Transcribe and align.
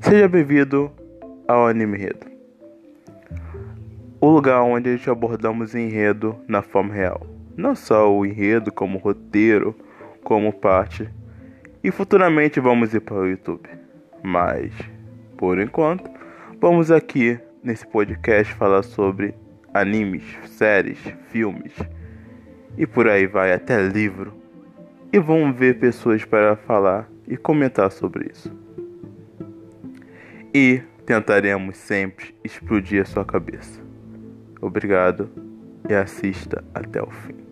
Seja 0.00 0.26
bem-vindo 0.28 0.90
ao 1.46 1.66
Anime 1.66 1.98
Enredo, 1.98 2.26
o 4.20 4.28
lugar 4.30 4.62
onde 4.62 4.88
a 4.88 4.96
gente 4.96 5.10
abordamos 5.10 5.74
enredo 5.74 6.36
na 6.48 6.62
forma 6.62 6.94
real, 6.94 7.26
não 7.56 7.74
só 7.74 8.10
o 8.10 8.24
enredo 8.24 8.72
como 8.72 8.98
roteiro, 8.98 9.74
como 10.22 10.52
parte, 10.52 11.08
e 11.84 11.90
futuramente 11.90 12.58
vamos 12.58 12.94
ir 12.94 13.00
para 13.00 13.16
o 13.16 13.26
YouTube, 13.26 13.68
mas 14.22 14.72
por 15.36 15.58
enquanto 15.58 16.08
vamos 16.60 16.90
aqui 16.90 17.38
nesse 17.62 17.86
podcast 17.86 18.54
falar 18.54 18.82
sobre 18.82 19.34
animes, 19.74 20.22
séries, 20.46 20.98
filmes 21.28 21.74
e 22.78 22.86
por 22.86 23.08
aí 23.08 23.26
vai 23.26 23.52
até 23.52 23.82
livro. 23.82 24.32
E 25.12 25.18
vamos 25.18 25.56
ver 25.56 25.78
pessoas 25.78 26.24
para 26.24 26.56
falar 26.56 27.08
e 27.28 27.36
comentar 27.36 27.90
sobre 27.90 28.30
isso 28.32 28.66
e 30.58 30.82
tentaremos 31.04 31.76
sempre 31.76 32.34
explodir 32.42 33.02
a 33.02 33.04
sua 33.04 33.26
cabeça. 33.26 33.78
Obrigado 34.58 35.28
e 35.86 35.92
assista 35.92 36.64
até 36.74 37.02
o 37.02 37.10
fim. 37.10 37.45